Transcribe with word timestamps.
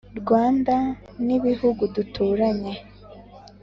rwanda 0.19 0.75
n'ibihugu 1.25 1.83
duturanye. 1.95 2.73